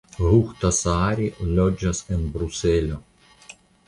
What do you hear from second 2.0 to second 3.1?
en Bruselo.